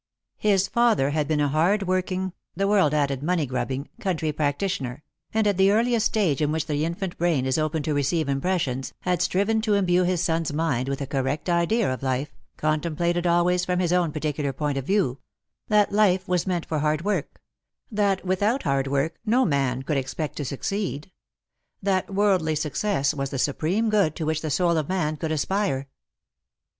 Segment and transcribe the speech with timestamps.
[0.39, 5.45] His father had been a hard working— the world added money grubbing— country practitioner, and,
[5.45, 9.21] at the earliest stage in which the infant brain is open to receive impressions, had
[9.21, 13.77] striven to imbue his son's mind with a correct idea of life, contemplated always from
[13.77, 15.19] his own particular point of view:
[15.67, 17.39] that life was meant for hard work—
[17.91, 21.11] that without hard work no man could expect to succeed—
[21.83, 25.87] that worldly success was the supreme good to which the soul of man could aspire.